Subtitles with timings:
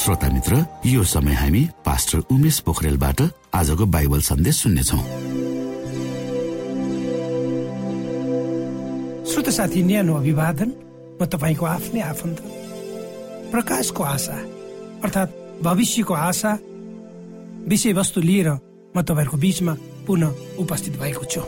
[0.00, 3.20] श्रोता मित्र यो समय हामी पास्टर उमेश पोखरेलबाट
[3.52, 4.96] आजको बाइबल सन्देश सुन्नेछौ।
[9.28, 10.70] श्रोत साथी न्यानो अभिवादन
[11.20, 12.38] म तपाईँको आफ्नै आफन्त।
[13.52, 14.36] प्रकाशको आशा
[15.04, 15.36] अर्थात्
[15.68, 16.52] भविष्यको आशा
[17.68, 18.48] विषयवस्तु लिएर
[18.96, 19.74] म तपाईँहरूको बिचमा
[20.08, 20.32] पुनः
[20.64, 21.42] उपस्थित भएको छु।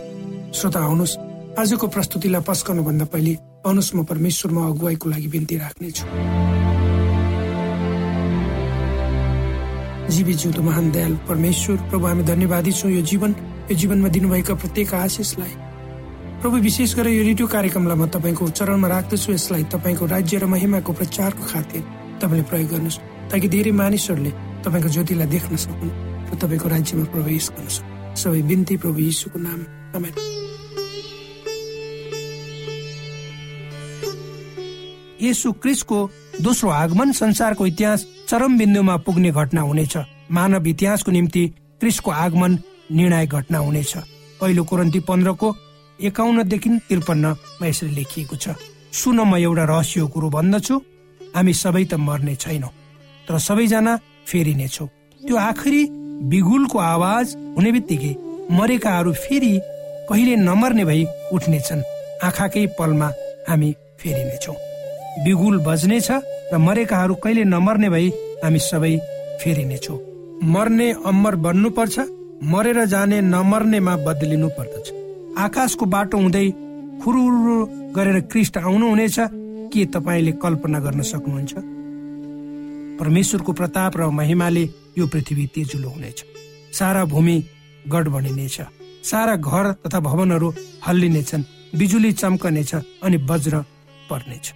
[0.53, 1.17] श्रोता आउनुहोस्।
[1.57, 3.33] आजको प्रस्तुतिलाई पस्कनुभन्दा पहिले
[3.65, 6.05] आउनुहोस् म परमेश्वरमा अगुवाईको लागि बिन्ती राख्नेछु।
[10.13, 13.33] जीवी जिउँदो महान दयाल परमेश्वर। प्रभु हामी धन्यवादी छौँ यो जीवन।
[13.71, 15.55] यो जीवनमा दिनुभएका प्रत्येक आशिषलाई
[16.43, 20.93] प्रभु विशेष गरेर यो रेडियो कार्यक्रमलाई म तपाईँको चरणमा राख्दछु। यसलाई तपाईँको राज्य र महिमाको
[20.93, 21.83] प्रचारको खातिर
[22.21, 22.99] तपाईँले प्रयोग गर्नुहोस्
[23.31, 24.33] ताकि धेरै मानिसहरूले
[24.67, 25.97] तपाईँको ज्योतिलाई देख्न सकुन्
[26.29, 29.61] र तपाईँको राज्यमा प्रवेश गर्न सक्नु। सबै बिन्ती प्रभु यीशुको नाम
[35.23, 35.99] यसु क्रिसको
[36.43, 39.97] दोस्रो आगमन संसारको इतिहास चरम बिन्दुमा पुग्ने घटना हुनेछ।
[40.31, 41.43] मानव इतिहासको निम्ति
[41.81, 42.59] क्रिसको आगमन
[42.91, 43.93] निर्णायक घटना हुनेछ।
[44.41, 45.49] पहिलो कोरन्ती पन्ध्रको
[45.99, 48.59] एकाउन्नदेखि त्रिपन्नमा यसरी लेखिएको छ।
[48.93, 50.77] सुन म एउटा रहस्य कुरो भन्दछु।
[51.35, 52.73] हामी सबै त मर्ने छैनौँ
[53.27, 53.93] तर सबैजना
[54.27, 54.87] फेरिनेछौ।
[55.21, 55.83] त्यो आखिरी
[56.31, 57.27] बिगुलको आवाज
[57.57, 58.13] हुने बित्तिकै
[58.59, 59.53] मरेकाहरू फेरि
[60.11, 61.87] कहिले नमर्ने भई उठ्नेछन्।
[62.27, 63.09] आँखाकै पलमा
[63.49, 63.71] हामी
[64.01, 64.72] फेरिनेछौँ।
[65.19, 66.09] बिगुल बज्नेछ
[66.53, 68.09] र मरेकाहरू कहिले नमर्ने भई
[68.45, 68.95] हामी सबै
[69.41, 69.99] फेरिनेछौँ
[70.45, 71.97] मर्ने अमर बन्नु पर्छ
[72.43, 74.87] मरेर जाने नमर्नेमा बदलिनु पर्दछ।
[75.39, 76.47] आकाशको बाटो हुँदै
[77.03, 77.57] खुरुरु
[77.97, 79.17] गरेर क्रिस्ट आउनुहुनेछ
[79.73, 81.53] के तपाईँले कल्पना गर्न सक्नुहुन्छ?
[83.01, 84.65] परमेश्वरको प्रताप र महिमाले
[84.99, 86.19] यो पृथ्वी तेजुलो हुनेछ।
[86.73, 87.37] सारा भूमि
[87.89, 88.57] गड बनिनेछ
[89.05, 90.49] सारा घर तथा भवनहरू
[90.87, 91.49] हल्लिनेछन्
[91.79, 93.65] बिजुली चम्कनेछ अनि वज्र
[94.11, 94.47] पर्नेछ।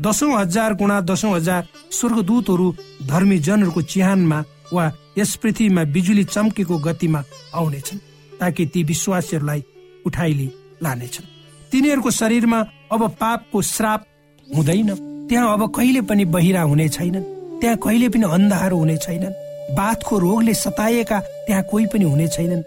[0.00, 2.74] दसौँ हजार गुणा दसौँ हजार स्वर्गदूतहरू
[3.06, 7.98] धर्मी जनहरूको चिहानमा वा यस पृथ्वीमा बिजुली चम्केको गतिमा आउनेछन्
[8.40, 9.64] ताकि ती विश्वासीहरूलाई
[10.06, 10.48] उठाइली
[10.82, 11.24] लानेछन्।
[11.72, 12.60] तिनीहरूको शरीरमा
[12.92, 14.06] अब पापको श्राप
[14.56, 14.94] हुँदैन।
[15.28, 17.24] त्यहाँ अब कहिले पनि बहिरा हुने छैनन्।
[17.60, 19.32] त्यहाँ कहिले पनि अन्धारो हुने छैनन्।
[19.76, 22.62] बाथको रोगले सताएका त्यहाँ कोही पनि हुने छैनन्।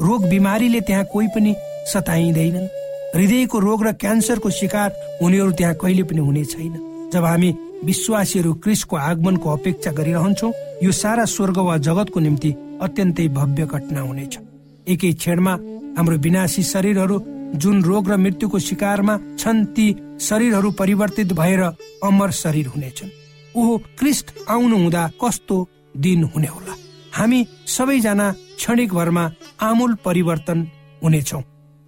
[0.00, 1.54] रोग बिमारीले त्यहाँ कोही पनि
[1.92, 2.79] सताइँदैनन्।
[3.14, 6.74] हृदयको रोग र क्यान्सरको शिकार हुनेहरू त्यहाँ कहिले पनि हुने छैन।
[7.12, 7.50] जब हामी
[7.84, 10.50] विश्वासीहरू क्रिसको आगमनको अपेक्षा गरिरहन्छौ
[10.82, 12.50] यो सारा स्वर्ग वा जगतको निम्ति
[12.82, 14.38] अत्यन्तै भव्य घटना हुनेछ।
[14.88, 15.52] एकै क्षणमा
[15.98, 17.16] हाम्रो विनाशी शरीरहरू
[17.56, 19.86] जुन रोग र मृत्युको शिकारमा छन् ती
[20.20, 21.62] शरीरहरू परिवर्तित भएर
[22.04, 23.10] अमर शरीर हुनेछन्।
[23.58, 25.56] ओहो क्रिस्ट आउनु हुँदा कस्तो
[25.96, 26.74] दिन हुने होला।
[27.12, 30.66] हामी सबैजना क्षणिक भरमा आमूल परिवर्तन
[31.02, 31.42] हुनेछौँ।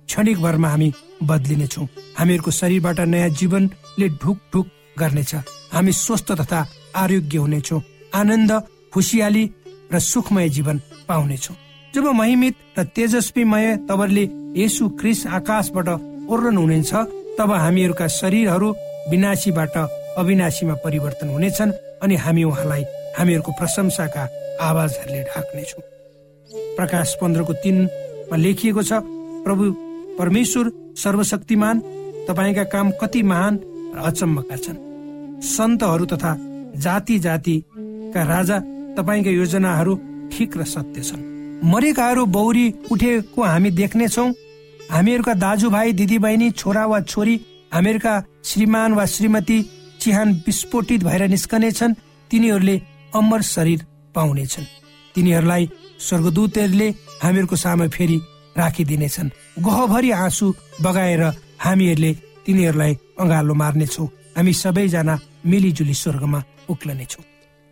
[0.09, 1.87] क्षणिक भरमा हामी बदलिनेछौँ।
[2.19, 4.67] हामीहरूको शरीरबाट नयाँ जीवनले ढुक ढुक
[4.99, 5.35] गर्नेछ।
[5.73, 6.61] हामी स्वस्थ तथा
[6.97, 7.81] आरोग्य हुनेछौँ।
[8.15, 8.53] आनन्द
[8.93, 9.45] खुसियाली
[9.93, 10.77] र सुखमय जीवन
[11.09, 11.57] पाउनेछौँ।
[11.95, 14.25] जब महिमित र तेजस्वीमय तवरले
[14.57, 15.89] यसु क्रिस आकाशबाट
[16.29, 16.93] ओर्लन हुनेछ
[17.39, 18.69] तब हामीहरूका शरीरहरू
[19.11, 19.77] विनाशीबाट
[20.19, 22.85] अविनाशीमा परिवर्तन हुनेछन् अनि हामी उहाँलाई
[23.19, 24.23] हामीहरूको प्रशंसाका
[24.61, 25.83] आवाजहरूले ढाक्नेछौँ।
[26.77, 28.93] प्रकाश पन्ध्रको तिनमा लेखिएको छ
[29.45, 29.65] प्रभु
[30.19, 30.65] परमेश्वर
[30.97, 31.81] सर्वशक्तिमान
[32.29, 33.59] तपाईँका काम कति महान
[33.97, 34.79] र अचम्मका छन्।
[35.43, 36.37] सन्तहरू तथा
[36.77, 38.59] जाति जातिका राजा
[38.97, 39.95] तपाईँका योजनाहरू
[40.33, 41.23] ठिक र सत्य छन्।
[41.65, 44.27] मरेकाहरू बौरी उठेको हामी देख्नेछौ।
[44.91, 47.35] हामीहरूका दाजुभाइ दिदीबहिनी छोरा वा छोरी
[47.75, 49.59] हामीहरूका श्रीमान वा श्रीमती
[50.01, 51.95] चिहान विस्फोटित भएर निस्कनेछन्
[52.31, 52.77] तिनीहरूले
[53.15, 53.81] अमर शरीर
[54.15, 54.71] पाउनेछन्
[55.15, 55.69] तिनीहरूलाई
[56.01, 56.89] स्वर्गदूतहरूले
[57.23, 58.19] हामीहरूको सामु फेरि
[58.59, 59.31] राखिदिनेछन्।
[59.65, 61.23] गहभरि आँसु बगाएर
[61.59, 62.13] हामीहरूले
[62.47, 64.05] तिनीहरूलाई अँगालो मार्नेछौ।
[64.37, 67.25] हामी सबैजना मिलिजुली स्वर्गमा उक्लनेछौँ।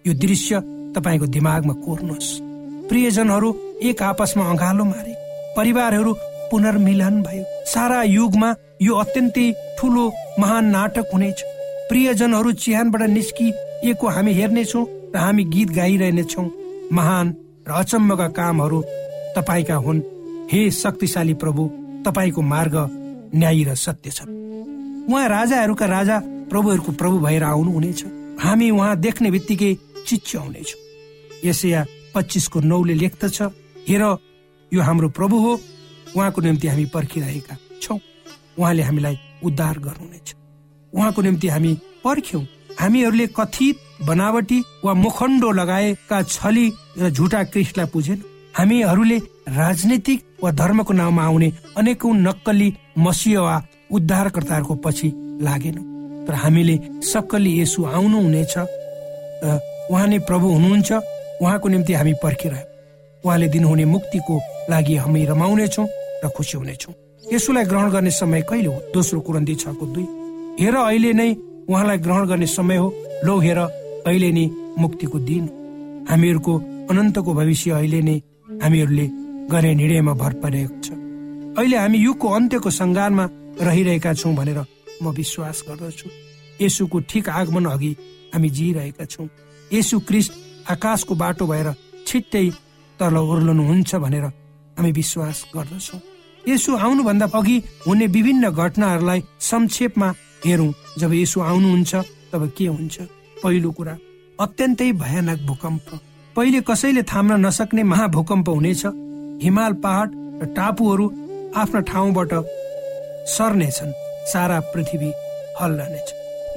[0.05, 0.61] यो दृश्य
[0.97, 2.29] तपाईँको दिमागमा कोर्नुहोस्।
[2.89, 3.49] प्रियजनहरू
[3.83, 5.15] एक आपसमा अँगालो मारे।
[5.57, 6.13] परिवारहरू
[6.51, 9.47] पुनर्मिलन भयो। सारा युगमा यो अत्यन्तै
[9.79, 10.05] ठुलो
[10.39, 11.43] महान नाटक हुनेछ।
[11.89, 14.85] प्रियजनहरू चिहानबाट निस्किएको हामी हेर्नेछौँ
[15.15, 16.51] र हामी गीत गाइरहनेछौँ।
[16.93, 17.27] महान
[17.69, 18.83] र अचम्मका कामहरू
[19.37, 20.03] तपाईँका हुन्।
[20.53, 21.69] हे शक्तिशाली प्रभु
[22.07, 22.75] तपाईँको मार्ग
[23.35, 24.23] न्यायी र सत्य छ।
[25.07, 26.19] उहाँ राजाहरूका राजा
[26.51, 28.05] प्रभुहरूको प्रभु भएर आउनुहुनेछ।
[28.43, 29.75] हामी उहाँ देख्ने बित्तिकै
[30.07, 30.81] चिच्याउनेछौँ
[31.45, 33.39] यसया पच्चिसको नौले लेख्दछ
[33.89, 34.03] हेर
[34.73, 35.53] यो हाम्रो प्रभु हो।
[36.17, 37.99] उहाँको निम्ति हामी पर्खिरहेका छौँ।
[38.59, 40.35] उहाँले हामीलाई उद्धार गर्नुहुनेछ।
[40.93, 41.73] उहाँको निम्ति हामी
[42.05, 42.45] पर्ख्यौँ।
[42.81, 46.67] हामीहरूले कथित बनावटी वा मुखण्डो लगाएका छली
[46.99, 48.23] र झुटा क्रिस्टलाई पुजेन।
[48.59, 52.69] हामीहरूले राजनीतिक वा धर्मको नाउँमा आउने अनेकौं नक्कली
[52.99, 53.55] मसिह वा
[53.93, 55.09] उद्धारकर्ताहरूको पछि
[55.43, 55.85] लागेनौँ।
[56.27, 59.59] तर हामीले सक्कली यसु आउनुहुनेछ र
[59.91, 60.91] उहाँ नै प्रभु हुनुहुन्छ
[61.43, 62.69] उहाँको निम्ति हामी पर्खिरह्यौँ।
[63.25, 64.35] उहाँले दिनुहुने मुक्तिको
[64.71, 65.87] लागि हामी रमाउनेछौँ
[66.25, 66.95] र खुसी हुनेछौँ।
[67.33, 68.77] यसुलाई ग्रहण गर्ने समय कहिले हो?
[68.95, 70.07] दोस्रो कुरन्ती छको दुई।
[70.61, 71.31] हेर अहिले नै
[71.69, 72.89] उहाँलाई ग्रहण गर्ने समय हो।
[73.25, 74.45] लो हेर अहिले नै
[74.79, 75.45] मुक्तिको दिन
[76.11, 76.53] हामीहरूको
[76.91, 78.17] अनन्तको भविष्य अहिले नै
[78.63, 79.07] हामीहरूले
[79.51, 80.89] गर्ने निर्णयमा भर परेको छ।
[81.59, 83.25] अहिले हामी युगको अन्त्यको सङ्घारमा
[83.61, 84.59] रहिरहेका छौँ भनेर
[85.03, 86.09] म विश्वास गर्दछु।
[86.61, 87.93] यसुको ठिक आगमन अघि
[88.35, 89.29] हामी जिरहेका छौँ।
[89.73, 90.33] यसु क्रिस्ट
[90.71, 91.69] आकाशको बाटो भएर
[92.07, 92.47] छिट्टै
[93.01, 94.25] तल ओर्लनुहुन्छ भनेर
[94.79, 96.01] हामी विश्वास गर्दछौँ।
[96.45, 100.09] यसो आउनुभन्दा अघि हुने विभिन्न घटनाहरूलाई संक्षेपमा
[100.47, 101.95] हेरौँ। जब यसो आउनुहुन्छ
[102.33, 102.97] तब के हुन्छ?
[103.43, 103.95] पहिलो कुरा
[104.39, 105.89] अत्यन्तै भयानक भूकम्प।
[106.37, 109.10] पहिले कसैले थाम्न नसक्ने महाभूकम्प हुनेछ।
[109.43, 110.09] हिमाल पहाड
[110.43, 111.07] र टापुहरू
[111.57, 112.33] आफ्ना ठाउँबाट
[113.29, 113.93] सर्नेछन्।
[114.27, 115.11] सारा पृथ्वी
[115.61, 116.09] हल्लनेछ।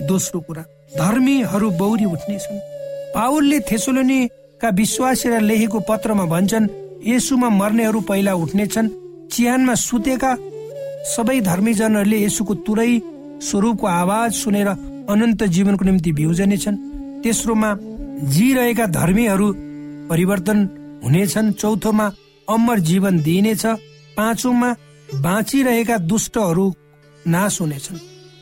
[0.08, 0.64] दोस्रो कुरा
[0.98, 2.60] धर्मीहरू बौरी उठ्नेछन्।
[3.16, 6.68] पावलले थेसोलोनीका विश्वासीलाई लेखेको पत्रमा भन्छन्
[7.08, 8.90] यसुमा मर्नेहरू पहिला उठ्नेछन्।
[9.32, 10.32] चिहानमा सुतेका
[11.06, 12.92] सबै धर्मीजनहरूले यसुको तुरै
[13.42, 14.68] स्वरूपको आवाज सुनेर
[15.12, 16.78] अनन्त जीवनको निम्ति भ्युजनेछन्।
[17.24, 17.70] तेस्रोमा
[18.34, 19.48] जिरहेका धर्मीहरू
[20.10, 20.60] परिवर्तन
[21.04, 22.06] हुनेछन्। चौथोमा
[22.48, 23.66] अमर जीवन दिइनेछ
[24.18, 24.70] पाँचौमा
[25.22, 26.66] बाँचिरहेका दुष्टहरू
[27.26, 28.00] नाश हुनेछन्।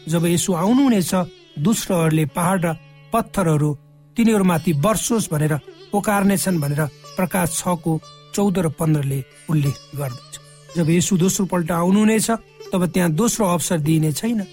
[0.10, 1.14] जब यसो आउनुहुनेछ
[1.60, 2.74] दुष्टहरूले पहाड र
[3.14, 3.70] पत्थरहरू
[4.18, 5.54] तिनीहरूमाथि वर्षोस् भनेर
[5.92, 6.82] पोकार्नेछन् भनेर
[7.18, 7.94] प्रकाश छको
[8.36, 10.34] चौध र पन्ध्रले उल्लेख गर्दछ।
[10.78, 12.30] जब यसु दोस्रो पल्ट आउनुहुनेछ
[12.74, 14.46] तब त्यहाँ दोस्रो अवसर दिइने छैन।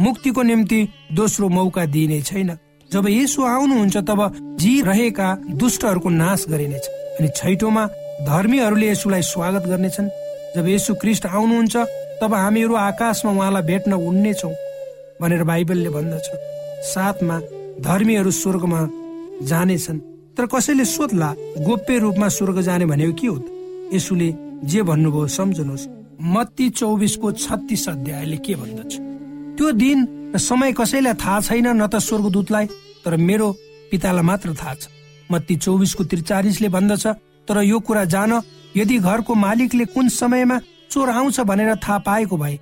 [0.00, 0.80] मुक्तिको निम्ति
[1.12, 2.56] दोस्रो मौका दिइने छैन।
[2.90, 4.20] जब यसो आउनुहुन्छ तब
[4.60, 5.28] जी रहेका
[5.60, 6.86] दुष्टहरूको नाश गरिनेछ।
[7.20, 7.84] अनि छैटौँमा
[8.16, 10.08] धर्मीहरूले यसुलाई स्वागत गर्नेछन्।
[10.56, 11.76] जब यसु क्रिस्ट आउनुहुन्छ
[12.20, 14.52] तब हामीहरू आकाशमा उहाँलाई भेट्न उड्नेछौँ
[15.20, 16.26] भनेर बाइबलले भन्दछ।
[16.86, 17.36] साथमा
[17.84, 18.80] धर्मीहरू स्वर्गमा
[19.44, 19.98] जानेछन्।
[20.32, 21.28] तर कसैले सोध्ला
[21.60, 23.36] गोप्य रूपमा स्वर्ग जाने भनेको के हो
[23.92, 24.32] यसुले
[24.64, 28.92] जे भन्नुभयो सम्झनुहोस्। मत्ती चौबिसको छत्तिस अध्यायले के भन्दछ?
[29.56, 29.98] त्यो दिन
[30.40, 32.66] समय कसैलाई थाहा छैन न त स्वर्गदूतलाई
[33.04, 33.52] तर मेरो
[33.92, 34.88] पितालाई मात्र थाहा छ।
[35.30, 37.06] मत्ती चौबिसको त्रिचालिसले भन्दछ
[37.48, 38.32] तर यो कुरा जान
[38.76, 40.58] यदि घरको मालिकले कुन समयमा
[40.90, 42.58] चोर आउँछ भनेर थाहा पाएको भए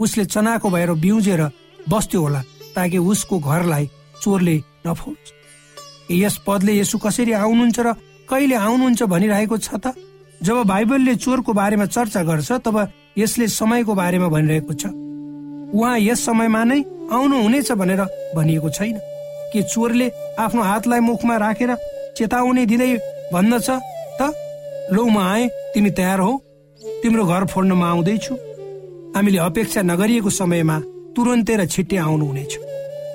[0.00, 1.42] उसले चनाको भएर बिउजेर
[1.88, 2.42] बस्थ्यो होला
[2.76, 3.90] ताकि उसको घरलाई
[4.22, 4.56] चोरले
[4.86, 5.32] नफोस्
[6.12, 7.92] यस पदले यसो कसरी आउनुहुन्छ र
[8.30, 9.94] कहिले आउनुहुन्छ भनिरहेको छ त?
[10.42, 12.76] जब बाइबलले चोरको बारेमा चर्चा गर्छ तब
[13.18, 14.84] यसले समयको बारेमा भनिरहेको छ।
[15.74, 16.80] उहाँ यस समयमा नै
[17.12, 18.02] आउनु हुनेछ भनेर
[18.34, 18.96] भनिएको छैन।
[19.52, 20.06] के चोरले
[20.38, 21.74] आफ्नो हातलाई मुखमा राखेर
[22.16, 22.90] चेतावनी दिँदै
[23.34, 23.68] भन्दछ?
[24.20, 24.32] त?
[24.92, 26.32] लौ म आए तिमी तयार हो।
[27.02, 28.34] तिम्रो घर फोड्न म आउँदैछु।
[29.16, 30.76] हामीले अपेक्षा नगरिएको समयमा
[31.16, 32.52] तुरन्तै र छिट्टै आउनुहुनेछ।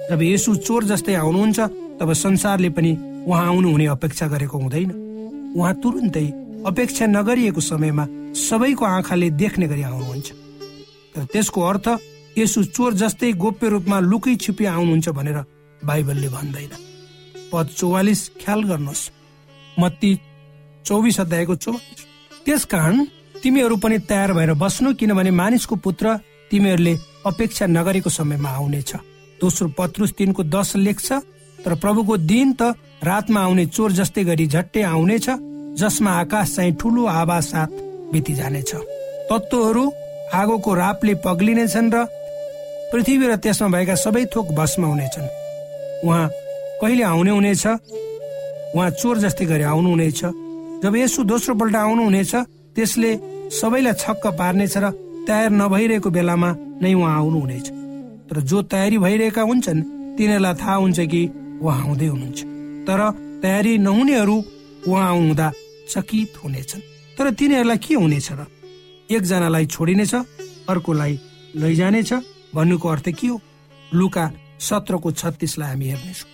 [0.10, 1.60] जब यसु चोर जस्तै आउनुहुन्छ
[2.00, 2.92] तब संसारले पनि
[3.28, 4.90] उहाँ आउनुहुने अपेक्षा गरेको हुँदैन।
[5.56, 6.28] उहाँ तुरुन्तै
[6.66, 10.28] अपेक्षा नगरिएको समयमा सबैको आँखाले देख्ने गरी आउनुहुन्छ।
[11.16, 11.88] तर त्यसको अर्थ
[12.38, 15.38] यसु चोर जस्तै गोप्य रूपमा लुकै छिपी आउनुहुन्छ भनेर
[15.86, 16.72] बाइबलले भन्दैन।
[17.52, 19.04] पद चौवालिस ख्याल गर्नुहोस्।
[19.80, 20.12] मत्ती
[20.86, 22.00] चौबिस अध्यायको चौवालिस
[22.46, 22.96] त्यस कारण
[23.44, 26.06] तिमीहरू पनि तयार भएर बस्नु किनभने मानिसको पुत्र
[26.51, 26.94] तिमीहरूले
[27.25, 28.92] अपेक्षा नगरेको समयमा आउनेछ।
[29.42, 31.12] दोस्रो पत्रुस तिनको दश लेख्छ
[31.60, 35.27] तर प्रभुको दिन त रातमा आउने चोर जस्तै गरी झट्टै आउनेछ
[35.82, 37.70] जसमा आकाश चाहिँ ठुलो आवाज साथ
[38.13, 38.72] बिति जानेछ
[39.30, 39.84] तत्त्वहरू
[40.34, 42.06] आगोको रापले पग्लिनेछन् र
[42.94, 45.34] पृथ्वी र त्यसमा भएका सबै थोक भस्म हुनेछन्
[46.06, 46.30] उहाँ
[46.82, 50.45] कहिले आउने हुनेछ उहाँ चोर जस्तै गरी आउनुहुनेछ।
[50.84, 52.34] जब यसो दोस्रो पल्ट आउनुहुनेछ
[52.75, 53.12] त्यसले
[53.51, 54.86] सबैलाई छक्क पार्नेछ र
[55.27, 56.50] तयार नभइरहेको बेलामा
[56.82, 57.67] नै उहाँ आउनुहुनेछ।
[58.29, 59.82] तर जो तयारी भइरहेका हुन्छन्
[60.17, 61.22] तिनीहरूलाई थाहा हुन्छ कि
[61.62, 62.39] उहाँ आउँदै हुनुहुन्छ।
[62.88, 63.00] तर
[63.41, 64.38] तयारी नहुनेहरू
[64.88, 65.48] उहाँ आउँदा
[65.89, 66.82] चकित हुनेछन्।
[67.17, 68.46] तर तिनीहरूलाई के हुनेछ र?
[69.12, 70.13] एकजनालाई छोडिनेछ
[70.70, 71.13] अर्कोलाई
[71.55, 72.13] लैजानेछ
[72.55, 73.41] भन्नुको अर्थ के हो?
[73.94, 74.25] लुका
[74.60, 76.29] सत्रको छत्तिसलाई हामी हेर्नेछौँ।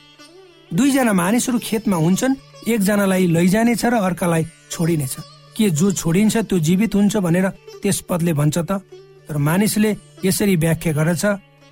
[0.72, 5.16] दुईजना मानिसहरू खेतमा हुन्छन् एकजनालाई लैजानेछ र अर्कालाई छोडिनेछ।
[5.52, 7.48] के जो छोडिन्छ त्यो जीवित हुन्छ भनेर
[7.84, 8.80] त्यस पदले भन्छ त?
[9.28, 9.92] तर मानिसले
[10.24, 11.24] यसरी व्याख्या गर्दछ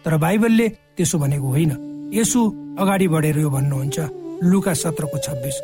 [0.04, 0.68] तर बाइबलले
[1.00, 1.72] त्यसो भनेको होइन।
[2.12, 2.40] यसु
[2.76, 3.98] अगाडि बढेर यो भन्नुहुन्छ
[4.44, 5.58] लुका सत्रको छब्बिस।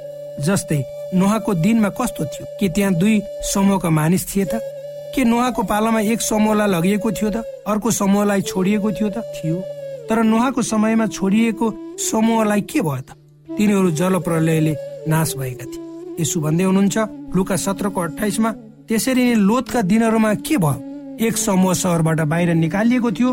[0.48, 0.80] जस्तै
[1.20, 2.46] नुहाको दिनमा कस्तो थियो?
[2.60, 3.20] के त्यहाँ दुई
[3.51, 4.63] समूहका मानिस थिए त?
[5.12, 7.44] के नुहाको पालामा एक समूहलाई लगिएको थियो त?
[7.68, 9.20] अर्को समूहलाई छोडिएको थियो त?
[9.36, 9.60] थियो।
[10.08, 11.65] तर नुहाको समयमा छोडिएको
[12.00, 13.12] समूहलाई के भयो त?
[13.48, 14.74] तिनीहरू जल प्रलयले
[15.08, 16.98] नाश भएका थिए। यसो भन्दै हुनुहुन्छ
[17.36, 18.52] लुका सत्रको अठाइसमा
[18.88, 20.82] त्यसरी नै लोतका दिनहरूमा के भयो?
[21.18, 23.32] एक समूह सहरबाट बाहिर निकालिएको थियो।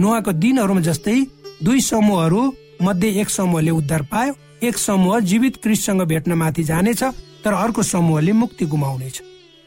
[0.00, 1.16] नुहाको दिनहरूमा जस्तै
[1.62, 2.40] दुई समूहहरू
[2.82, 4.32] मध्ये एक समूहले उद्धार पायो।
[4.62, 7.02] एक समूह जीवित क्रिससँग भेट्न माथि जानेछ
[7.44, 9.22] तर अर्को समूहले मुक्ति गुमाउनेछ।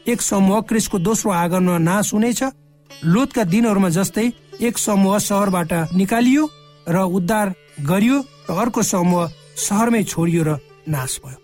[0.06, 2.42] एक समूह क्रिसको दोस्रो आगमनमा नाश हुनेछ।
[2.90, 6.48] लोतका दिनहरूमा जस्तै एक समूह सहरबाट निकालियो
[6.88, 8.18] र उद्धार गरियो
[8.50, 10.50] र अर्को समूह सहरमै छोडियो र
[10.88, 11.38] नाश भयो।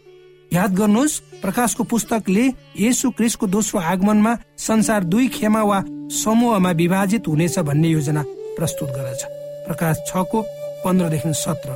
[0.50, 2.44] याद गर्नुहोस् प्रकाशको पुस्तकले
[2.78, 5.78] यसु क्रिसको दोस्रो आगमनमा संसार दुई खेमा वा
[6.14, 8.22] समूहमा विभाजित हुनेछ भन्ने योजना
[8.56, 9.22] प्रस्तुत गर्दछ।
[9.66, 10.40] प्रकाश छको
[10.84, 11.70] पन्ध्रदेखि सत्र।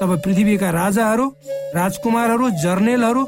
[0.00, 1.26] तब पृथ्वीका राजाहरू
[1.74, 3.22] राजकुमारहरू जर्नेलहरू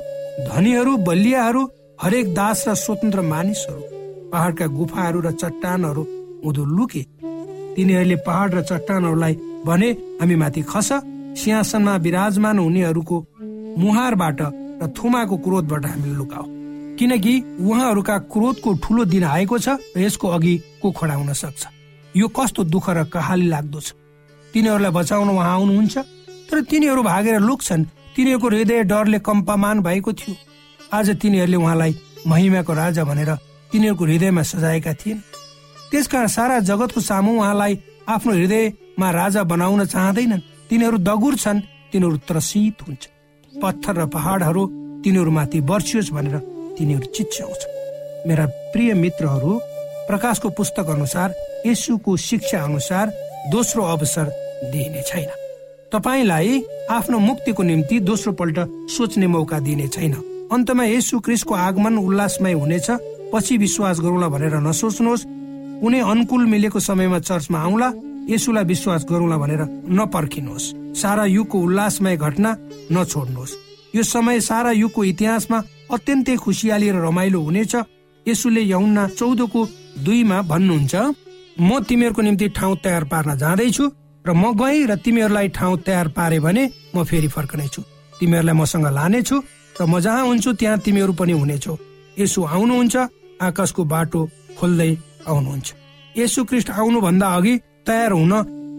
[0.50, 1.62] धनीहरू बलियाहरू
[2.02, 3.82] हरेक दास र स्वतन्त्र मानिसहरू
[4.32, 6.02] पहाडका गुफाहरू र चट्टानहरू
[6.44, 7.02] उँधो लुके।
[7.76, 9.34] तिनीहरूले पहाड र चट्टानहरूलाई
[9.66, 10.90] भने हामी माथि खस
[11.36, 13.16] सिंहासनमा विराजमान हुनेहरूको
[13.78, 14.40] मुहारबाट
[14.82, 16.46] र थुमाको क्रोधबाट हामीले लुकाऊ
[16.98, 21.62] किनकि उहाँहरूका क्रोधको ठुलो दिन आएको छ र यसको अघि को खडा हुन सक्छ?
[22.14, 23.92] यो कस्तो दुःख र कहाली लाग्दो छ?
[24.54, 25.96] तिनीहरूलाई बचाउन उहाँ आउनुहुन्छ?
[26.48, 27.84] तर तिनीहरू भागेर लुक्छन्।
[28.16, 30.34] तिनीहरूको हृदय डरले कम्पामान भएको थियो।
[30.92, 31.92] आज तिनीहरूले उहाँलाई
[32.26, 33.30] महिमाको राजा भनेर
[33.72, 35.18] तिनीहरूको हृदयमा सजाएका थिएन।
[35.90, 37.72] त्यसकारण सारा जगतको सामु उहाँलाई
[38.08, 41.60] आफ्नो हृदयमा राजा बनाउन चाहँदैनन्। तिनीहरू दगुर छन्
[41.92, 43.02] तिनीहरू त्रसित हुन्छ
[43.52, 44.62] पत्थर र पहाडहरू
[45.04, 46.36] तिनीहरूमाथि बर्सियोस् भनेर
[46.78, 47.62] तिनीहरू चिच्याउँछ
[48.26, 49.52] मेरा प्रिय मित्रहरू
[50.08, 51.34] प्रकाशको पुस्तक अनुसार
[51.66, 53.06] यसुको शिक्षा अनुसार
[53.50, 54.26] दोस्रो अवसर
[54.72, 55.30] दिइने छैन।
[55.92, 58.58] तपाईँलाई आफ्नो मुक्तिको निम्ति दोस्रो पल्ट
[58.90, 60.14] सोच्ने मौका दिने छैन।
[60.52, 62.88] अन्तमा यसु क्रिसको आगमन उल्लासमय हुनेछ।
[63.32, 65.26] पछि विश्वास गरौँला भनेर नसोच्नुहोस्।
[65.80, 67.88] कुनै अनुकूल मिलेको समयमा चर्चमा आउला।
[68.28, 72.50] यसुलाई विश्वास गरौँला भनेर नपर्खिनुहोस्। सारा युगको उल्लासमय घटना
[72.92, 73.56] नछोड्नुहोस्।
[73.96, 75.58] यो समय सारा युगको इतिहासमा
[75.94, 77.74] अत्यन्तै खुसियाली र रमाइलो हुनेछ।
[78.26, 79.60] यसुले यहुन्ना चौधको
[80.04, 80.94] दुईमा भन्नुहुन्छ
[81.58, 83.84] म तिमीहरूको निम्ति ठाउँ तयार पार्न जाँदैछु
[84.24, 87.82] र म गएँ र तिमीहरूलाई ठाउँ तयार पारे भने म फेरि फर्कनेछु।
[88.20, 89.36] तिमीहरूलाई मसँग लानेछु
[89.80, 91.74] र म जहाँ हुन्छु त्यहाँ तिमीहरू पनि हुनेछौ।
[92.18, 92.96] यसो आउनुहुन्छ
[93.40, 94.20] आकाशको बाटो
[94.58, 94.90] खोल्दै
[95.30, 95.68] आउनुहुन्छ।
[96.14, 97.54] यसु ख्रिस्ट आउनुभन्दा अघि
[97.86, 98.32] तयार हुन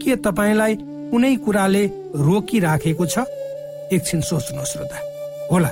[0.03, 0.75] के तपाईँलाई
[1.11, 1.83] कुनै कुराले
[2.27, 3.17] रोकिराखेको छ?
[3.93, 4.97] एकछिन सोच्नुहोस् श्रोता।
[5.51, 5.71] होला।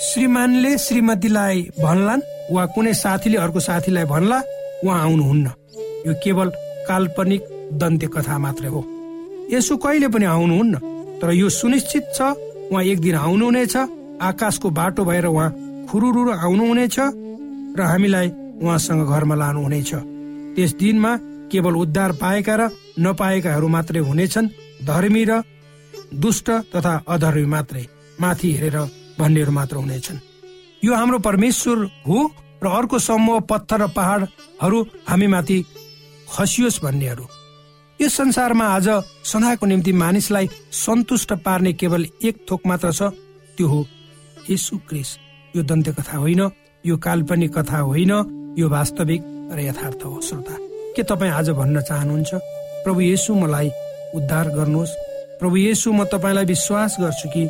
[0.00, 4.38] श्रीमानले श्रीमतीलाई भन्लान् वा कुनै साथीले अर्को साथीलाई भन्ला
[4.84, 5.46] उहाँ आउनुहुन्न।
[6.06, 6.48] यो केवल
[6.88, 7.42] काल्पनिक
[7.76, 8.80] दन्त्य कथा मात्रै हो।
[9.52, 10.74] यसो कहिले पनि आउनुहुन्न
[11.20, 12.20] तर यो सुनिश्चित छ
[12.72, 13.76] उहाँ एक दिन आउनुहुनेछ
[14.20, 15.50] आकाशको बाटो भएर उहाँ
[15.90, 16.96] खुरुरु आउनुहुनेछ
[17.76, 18.28] र हामीलाई
[18.62, 19.90] उहाँसँग घरमा लानुहुनेछ।
[20.56, 21.12] त्यस दिनमा
[21.52, 24.48] केवल उद्धार पाएका र नपाएकाहरू मात्रै हुनेछन्
[24.86, 25.42] धर्मी र
[26.14, 27.84] दुष्ट तथा अधर्मी मात्रै
[28.18, 28.76] माथि हेरेर
[29.18, 30.18] भन्नेहरू मात्र हुनेछन्।
[30.82, 32.18] यो हाम्रो परमेश्वर हो
[32.62, 35.58] र अर्को समूह पत्थर र पहाडहरू हामी माथि
[36.28, 37.26] खसियोस् भन्नेहरू।
[38.00, 38.88] यस संसारमा आज
[39.24, 43.12] सदाको निम्ति मानिसलाई सन्तुष्ट पार्ने केवल एक थोक मात्र छ
[43.58, 43.80] त्यो हो
[44.50, 45.10] यसु क्रिस
[45.54, 46.42] यो दन्त्य कथा होइन
[46.84, 48.12] यो काल्पनिक कथा होइन
[48.58, 52.34] यो वास्तविक र यथार्थ हो श्रोता। के तपाईँ आज भन्न चाहनुहुन्छ?
[52.84, 53.68] प्रभु येसु मलाई
[54.14, 54.92] उद्धार गर्नुहोस्।
[55.40, 57.46] प्रभु येसु म तपाईँलाई विश्वास गर्छु कि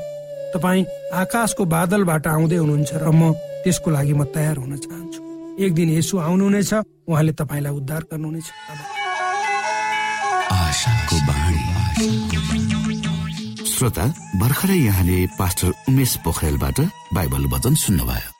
[0.55, 3.33] तपाईँ आकाशको बादलबाट आउँदै हुनुहुन्छ र म
[3.65, 5.21] त्यसको लागि म तयार हुन चाहन्छु।
[5.65, 6.73] एक दिन यसु आउनुहुनेछ
[7.09, 8.49] उहाँले तपाईँलाई उद्धार गर्नुहुनेछ।
[13.73, 14.05] श्रोता
[14.41, 16.79] भर्खरै यहाँले पास्टर उमेश पोखरेलबाट
[17.15, 18.40] बाइबल वचन सुन्नुभयो।